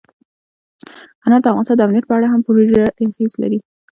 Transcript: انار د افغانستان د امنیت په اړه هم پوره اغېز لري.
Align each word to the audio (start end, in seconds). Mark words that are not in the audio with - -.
انار 1.25 1.41
د 1.43 1.45
افغانستان 1.51 1.77
د 1.77 1.81
امنیت 1.85 2.05
په 2.07 2.13
اړه 2.17 2.27
هم 2.33 2.41
پوره 2.45 2.85
اغېز 3.05 3.33
لري. 3.43 3.59